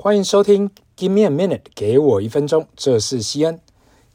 [0.00, 2.68] 欢迎收听 Give me a minute，给我一分钟。
[2.76, 3.58] 这是西恩。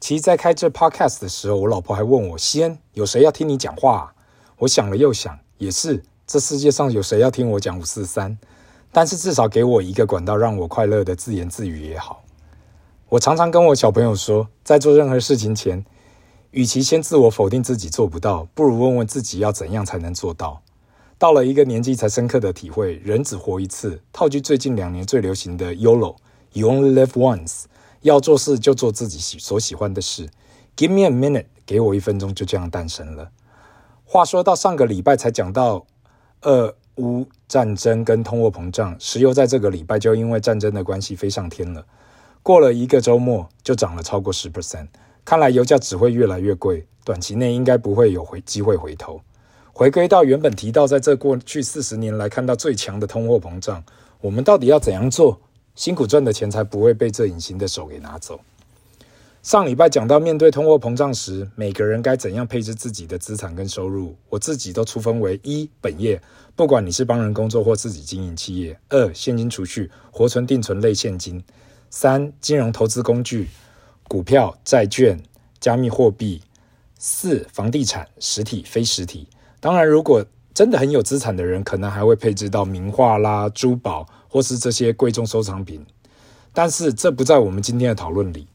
[0.00, 4.14] 其实，在开这 podcast 的时候，我老婆还问我：“西恩，有谁要听你讲话啊？”
[4.60, 8.38] 我想了又想，也是，这世界上有谁要听我讲五四三？
[8.92, 12.24] 但是至少给我一个管道，让我快乐的自言自语也好。
[13.10, 15.84] 我常常跟我小朋友说，在做任何事情前，
[16.52, 20.62] 与其先自我否定自己做不到，不如问问自己要怎样才能做到。
[21.24, 23.98] 到了一个年纪才深刻的体会，人只活一次。
[24.12, 27.62] 套句最近两年最流行的 YOLO，You only live once。
[28.02, 30.28] 要做事就做自己喜所喜欢的事。
[30.76, 33.30] Give me a minute，给我一分钟，就这样诞生了。
[34.04, 35.86] 话说到上个礼拜才讲到
[36.42, 41.86] 俄乌战争跟通货膨胀，石油在这个礼拜就因为战争的关系飞上天了。
[42.42, 44.88] 过了一个周末就涨了超过十 percent，
[45.24, 49.22] 看来油价只会越来越贵，短期内应该不会有回机会回头。
[49.76, 53.82] 回归到原本提到，在这过去四十年来看到最强的通货膨胀，
[54.20, 55.40] 我们到底要怎样做，
[55.74, 58.38] 辛苦赚的钱才不会被这隐形的手给拿走？
[59.42, 66.22] 上礼拜讲到，面对通货膨胀时，每个人该怎样配置自己的资产跟收入，我自己都粗分为：一、本业，
[66.54, 71.40] 不管你是帮人工作或自己经营企业；二、现金储蓄，活存、定存类现金；
[71.90, 73.48] 三、金融投资工具，
[74.06, 75.20] 股票、债券、
[75.58, 76.40] 加密货币；
[76.96, 79.26] 四、房地产，实体、非实体。
[79.64, 85.86] 当然，如果真的很有资产的人，可能还会配置到名画啦、珠宝或是这些贵重收藏品。
[86.52, 88.46] 但是这不在我们今天的讨论里。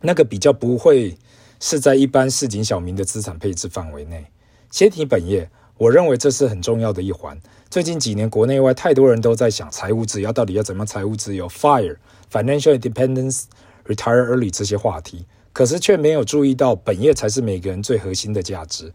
[0.00, 1.18] 那个比较不会
[1.58, 4.24] 是在一般市井小民的资产配置范围内。
[4.70, 7.36] 先提本业，我认为这是很重要的一环。
[7.68, 11.96] 最近几年，国内外太多人都在想财务自由到底要怎么财务自由，FIRE、
[12.30, 13.46] Financial Independence、
[13.84, 18.92] Retire Early 这些话题，可是却没有注意到本业才是每个人最核心的价值。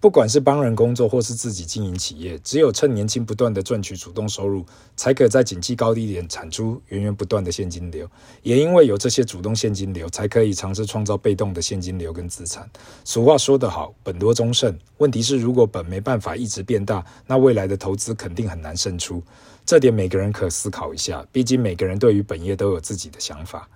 [0.00, 4.64] 不管是帮人工作或是自己经营企业，只有趁年轻不断地赚取主动收入，
[4.96, 8.08] 才可在景气高低点产出源源不断的现金流。
[8.42, 12.66] 也因为有这些主动现金流，才可以尝试创造被动的现金流跟资产。
[13.04, 14.74] 俗话说得好，本多终胜。
[14.96, 19.22] 问题是，如果本没办法一直变大，那未来的投资肯定很难胜出。
[19.66, 23.68] 这点每个人可思考一下，毕竟每个人对于本业都有自己的想法。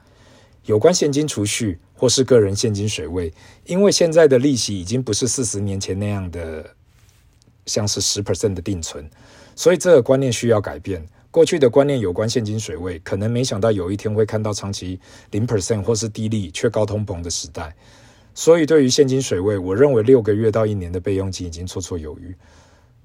[0.67, 3.33] 有关现金储蓄或是个人现金水位，
[3.67, 6.65] 因为现在的利息已经不是四十年前那样的，
[7.67, 9.09] 像是十 percent 的定存，
[9.55, 11.05] 所以这个观念需要改变。
[11.31, 14.99] 过去的观念有关现金水位，可能没想到有一天会看到长期
[15.33, 17.75] 零 percent 或是低利却高通膨的时代。
[18.35, 22.35] 所以对于现金水位，我认为六个月到一年的备用金已经绰绰有余。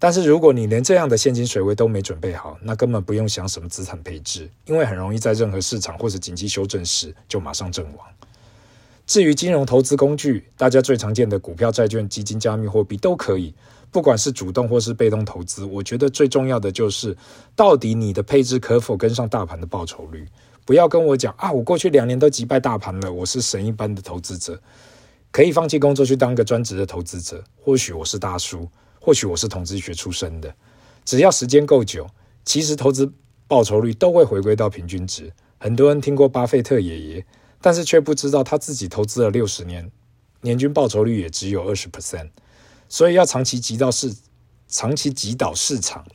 [0.01, 8.07] 但是如果你连这样的现金水位都没准备好，那根本不用想什么资产配置，因为很容易在任何市场或者紧急修正时就马上阵亡。
[9.05, 13.53] 至于金融投资工具，大家最常见的股票、债券、基金、加密货币都可以，
[13.91, 17.17] 不管是主动或是被动投资，我觉得最重要的就是
[17.55, 20.25] 到底你的配置可否跟上大盘的报酬率。
[20.63, 24.61] 不要跟我讲啊，我过去两年都击败大盘了，我是神一般的投资者，
[25.31, 27.43] 可以放弃工作去当个专职的投资者。
[27.61, 28.69] 或许我是大叔。
[29.09, 30.53] 或许我是统计学出身的，
[31.03, 32.07] 只要时间够久，
[32.45, 33.11] 其实投资
[33.47, 35.33] 报酬率都会回归到平均值。
[35.57, 37.25] 很多人听过巴菲特爷爷，
[37.59, 39.91] 但是却不知道他自己投资了六十年，
[40.41, 42.29] 年均报酬率也只有二十 percent。
[42.87, 44.15] 所以要长期击倒市，
[44.67, 46.05] 长期击倒市场，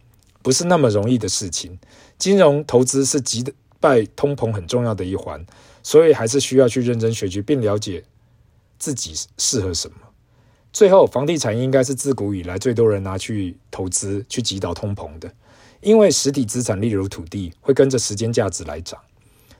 [0.40, 1.76] 不是那么容易的事情。
[2.16, 3.44] 金融投资是击
[3.80, 5.44] 败通膨很重要的一环，
[5.82, 8.04] 所以还是需要去认真学习，并了解
[8.78, 9.96] 自己适合什么。
[10.74, 15.30] 最后，房地产应该是自古以来最多人拿去投资、去击倒通膨的，
[15.80, 18.98] 因为实体资产，例如土地，会跟着时间价值来涨，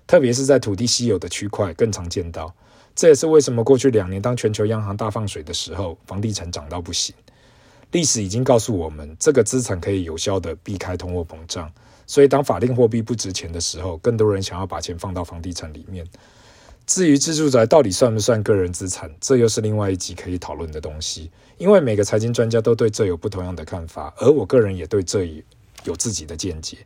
[0.08, 2.52] 特别是在土地稀有的区块更常见到。
[2.96, 7.14] 这也是为什么过去两年当全球央行大放水的时候，房地产涨到不行。
[7.92, 11.70] 历史已经告诉我们，这个资产可以有效地避开通货膨胀，
[12.08, 16.04] 所以当法定货币不值钱的时候，更多人想要把钱放到房地产里面。
[16.86, 21.30] 至于自住宅到底算不算个人资产，这又是另外一集可以讨论的东西。
[21.56, 25.24] 因为每个财经专家都对这有不同样的看法，而我个人也对这
[25.84, 26.78] 有自己的见解。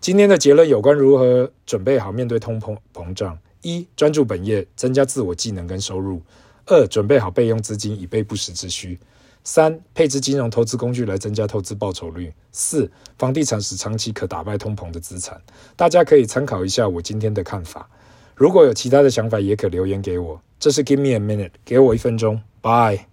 [0.00, 6.20] 今天的结论有关如何准备好面对通膨膨胀：一、专注本业，增加自我技能跟收入；
[6.66, 8.96] 二、准备好备用资金以备不时之需；
[9.42, 15.42] 三、配置金融投资工具来增加投资报酬率；四、房地产是长期可打败通膨的资产。
[15.74, 17.88] 大家可以参考一下我今天的看法。
[18.36, 20.38] 如果有其他的想法，也可留言给我。
[20.60, 22.42] 这是 Give me a minute，给我一分钟。
[22.60, 23.06] Bye。